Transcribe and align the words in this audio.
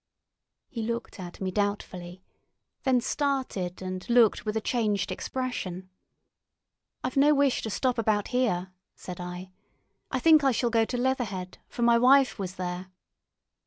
He 0.67 0.81
looked 0.81 1.19
at 1.19 1.39
me 1.39 1.51
doubtfully, 1.51 2.23
then 2.85 3.01
started, 3.01 3.83
and 3.83 4.03
looked 4.09 4.45
with 4.47 4.57
a 4.57 4.59
changed 4.59 5.11
expression. 5.11 5.91
"I've 7.03 7.17
no 7.17 7.35
wish 7.35 7.61
to 7.61 7.69
stop 7.69 7.99
about 7.99 8.29
here," 8.29 8.71
said 8.95 9.19
I. 9.21 9.51
"I 10.09 10.19
think 10.19 10.43
I 10.43 10.53
shall 10.53 10.71
go 10.71 10.85
to 10.85 10.97
Leatherhead, 10.97 11.59
for 11.67 11.83
my 11.83 11.99
wife 11.99 12.39
was 12.39 12.55
there." 12.55 12.87